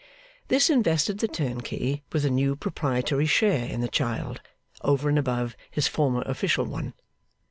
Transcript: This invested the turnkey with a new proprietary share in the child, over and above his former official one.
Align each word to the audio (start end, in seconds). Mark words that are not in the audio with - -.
This 0.47 0.71
invested 0.71 1.19
the 1.19 1.27
turnkey 1.27 2.01
with 2.11 2.25
a 2.25 2.31
new 2.31 2.55
proprietary 2.55 3.27
share 3.27 3.67
in 3.67 3.81
the 3.81 3.87
child, 3.87 4.41
over 4.81 5.09
and 5.09 5.19
above 5.19 5.55
his 5.69 5.87
former 5.87 6.23
official 6.23 6.65
one. 6.65 6.95